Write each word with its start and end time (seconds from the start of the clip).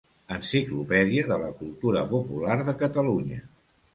Enciclopèdia 0.35 1.25
de 1.31 1.37
la 1.43 1.51
cultura 1.59 2.03
popular 2.13 2.57
de 2.71 2.75
Catalunya. 2.83 3.41